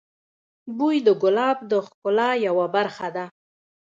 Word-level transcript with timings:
بوی 0.77 0.97
د 1.07 1.09
ګلاب 1.21 1.57
د 1.71 1.73
ښکلا 1.87 2.29
یوه 2.47 2.65
برخه 2.75 3.07
ده. 3.15 3.25